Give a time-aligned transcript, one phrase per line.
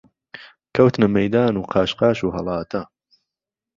[0.75, 2.81] کەوتنە مەیدان و قاش قاش و هەڵاتە